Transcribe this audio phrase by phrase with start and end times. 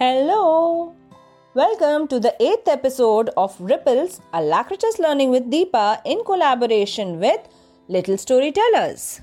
[0.00, 0.94] Hello!
[1.54, 7.40] Welcome to the eighth episode of Ripples Alacritus Learning with Deepa in collaboration with
[7.88, 9.20] Little Storytellers.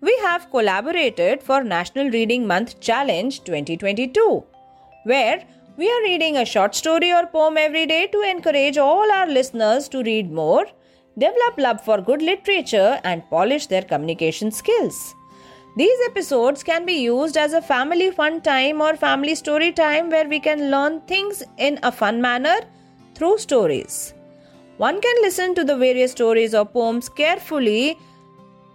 [0.00, 4.42] We have collaborated for National Reading Month Challenge 2022,
[5.04, 5.46] where
[5.76, 9.88] we are reading a short story or poem every day to encourage all our listeners
[9.90, 10.66] to read more,
[11.16, 15.14] develop love for good literature, and polish their communication skills.
[15.76, 20.28] These episodes can be used as a family fun time or family story time where
[20.28, 22.60] we can learn things in a fun manner
[23.16, 24.14] through stories.
[24.76, 27.98] One can listen to the various stories or poems carefully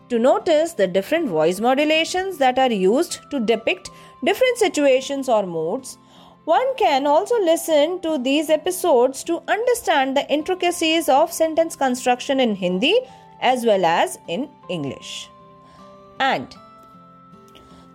[0.09, 3.91] to notice the different voice modulations that are used to depict
[4.25, 5.97] different situations or moods.
[6.43, 12.55] One can also listen to these episodes to understand the intricacies of sentence construction in
[12.55, 12.99] Hindi
[13.39, 15.29] as well as in English.
[16.19, 16.53] And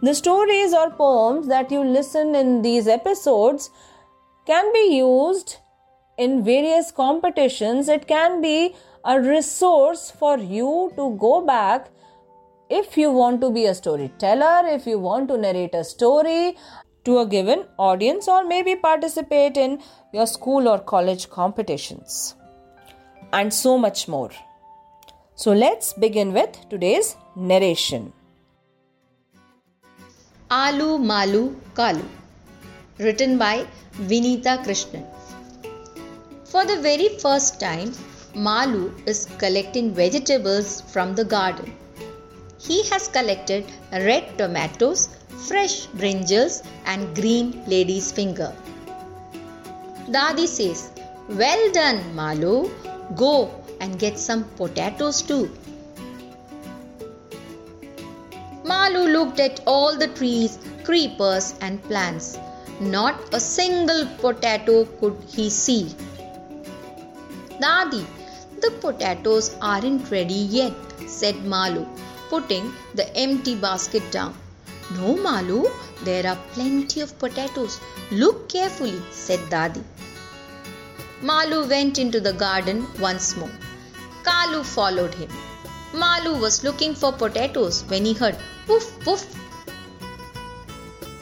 [0.04, 3.70] the stories or poems that you listen in these episodes
[4.46, 5.56] can be used
[6.18, 7.88] in various competitions.
[7.88, 11.90] It can be a resource for you to go back
[12.70, 16.56] if you want to be a storyteller, if you want to narrate a story
[17.04, 19.80] to a given audience, or maybe participate in
[20.12, 22.34] your school or college competitions,
[23.32, 24.30] and so much more.
[25.34, 28.12] So, let's begin with today's narration.
[30.56, 32.04] Alu Malu Kalu,
[32.98, 33.66] written by
[34.08, 35.04] Vinita Krishnan.
[36.44, 37.90] For the very first time,
[38.36, 41.72] Malu is collecting vegetables from the garden.
[42.66, 45.08] He has collected red tomatoes,
[45.48, 48.52] fresh brinjals, and green lady's finger.
[50.08, 50.90] Dadi says,
[51.28, 52.70] Well done, Malu.
[53.16, 55.50] Go and get some potatoes too.
[58.84, 62.36] Malu looked at all the trees, creepers, and plants.
[62.80, 65.84] Not a single potato could he see.
[67.62, 68.04] Dadi,
[68.60, 70.74] the potatoes aren't ready yet,
[71.06, 71.86] said Malu,
[72.28, 74.36] putting the empty basket down.
[74.98, 75.70] No, Malu,
[76.02, 77.80] there are plenty of potatoes.
[78.10, 79.82] Look carefully, said Dadi.
[81.22, 83.56] Malu went into the garden once more.
[84.24, 85.30] Kalu followed him.
[85.94, 88.36] Malu was looking for potatoes when he heard
[88.68, 89.22] Woof, woof.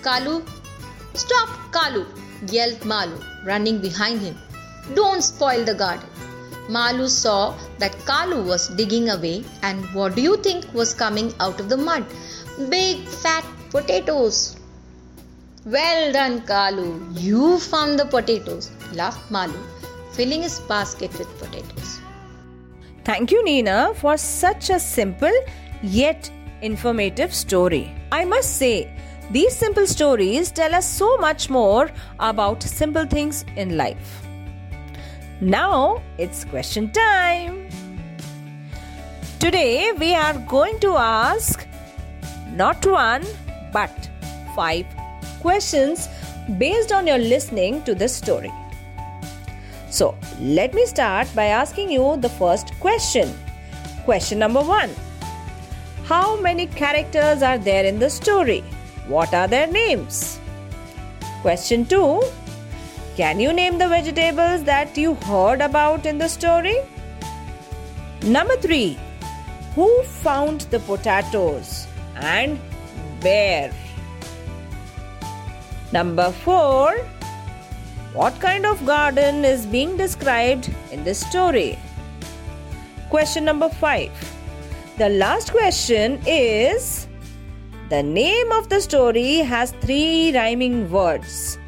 [0.03, 0.34] Kalu,
[1.15, 2.06] stop, Kalu,
[2.50, 4.37] yelled Malu, running behind him.
[4.94, 6.09] Don't spoil the garden.
[6.69, 11.60] Malu saw that Kalu was digging away, and what do you think was coming out
[11.60, 12.04] of the mud?
[12.69, 14.56] Big fat potatoes.
[15.65, 16.89] Well done, Kalu.
[17.21, 19.59] You found the potatoes, laughed Malu,
[20.12, 21.81] filling his basket with potatoes.
[23.04, 25.32] Thank you, Nina, for such a simple
[25.82, 26.30] yet
[26.60, 27.92] informative story.
[28.12, 28.88] I must say,
[29.30, 34.22] these simple stories tell us so much more about simple things in life.
[35.41, 37.68] Now it's question time.
[39.41, 41.66] Today we are going to ask
[42.52, 43.24] not one
[43.72, 43.91] but
[44.54, 44.86] five
[45.41, 46.08] questions
[46.58, 48.52] based on your listening to this story.
[49.92, 53.32] So, let me start by asking you the first question.
[54.04, 54.91] Question number one
[56.04, 58.60] how many characters are there in the story?
[59.06, 60.41] What are their names?
[61.42, 62.22] Question 2
[63.16, 66.76] Can you name the vegetables that you heard about in the story?
[68.22, 68.98] Number 3
[69.76, 69.88] Who
[70.24, 71.86] found the potatoes
[72.16, 72.59] and
[73.20, 73.72] where?
[75.92, 76.97] Number 4
[78.14, 81.78] What kind of garden is being described in this story?
[83.10, 84.32] Question number 5
[84.98, 87.08] the last question is
[87.88, 91.58] The name of the story has three rhyming words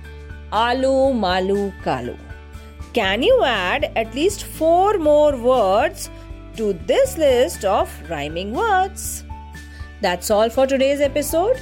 [0.52, 2.18] Alu, Malu, Kalu.
[2.92, 6.10] Can you add at least four more words
[6.58, 9.24] to this list of rhyming words?
[10.02, 11.58] That's all for today's episode.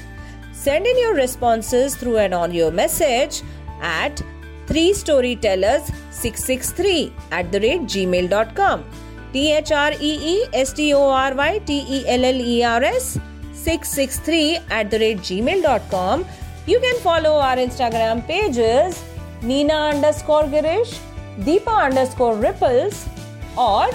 [0.53, 3.43] Send in your responses through an audio message
[3.81, 4.21] at
[4.67, 8.85] 3storytellers663 at the rate gmail.com.
[9.33, 12.63] T H R E E S T O R Y T E L L E
[12.63, 13.19] R S
[13.53, 16.25] 663 at the rate gmail.com.
[16.67, 19.03] You can follow our Instagram pages
[19.43, 20.99] Nina underscore Girish,
[21.41, 23.09] Deepa underscore Ripples,
[23.57, 23.89] or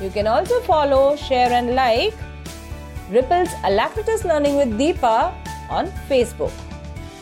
[0.00, 2.14] you can also follow, share, and like
[3.10, 5.34] Ripples Alacritus Learning with Deepa
[5.68, 6.52] on Facebook.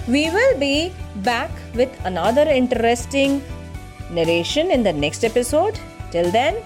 [0.06, 3.42] We will be back with another interesting
[4.10, 5.78] narration in the next episode.
[6.10, 6.62] Till then,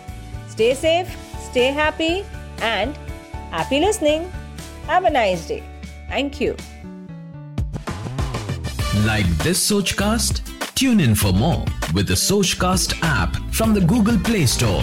[0.59, 1.09] Stay safe,
[1.39, 2.25] stay happy,
[2.61, 2.97] and
[3.53, 4.29] happy listening.
[4.89, 5.63] Have a nice day.
[6.09, 6.57] Thank you.
[9.07, 10.43] Like this Sochcast?
[10.75, 14.83] Tune in for more with the Sochcast app from the Google Play Store